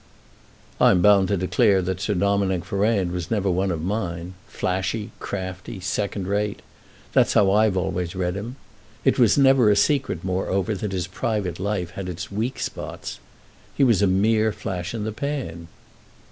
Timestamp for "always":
7.77-8.15